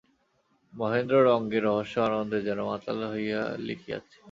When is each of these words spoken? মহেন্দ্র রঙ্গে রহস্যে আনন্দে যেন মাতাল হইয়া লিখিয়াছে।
মহেন্দ্র 0.73 1.15
রঙ্গে 1.29 1.59
রহস্যে 1.59 1.99
আনন্দে 2.07 2.39
যেন 2.47 2.59
মাতাল 2.63 2.99
হইয়া 3.11 3.41
লিখিয়াছে। 3.67 4.17